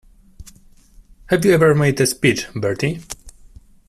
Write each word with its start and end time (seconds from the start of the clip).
Have 1.27 1.45
you 1.45 1.51
ever 1.53 1.75
made 1.75 2.01
a 2.01 2.07
speech, 2.07 2.47
Bertie? 2.55 3.01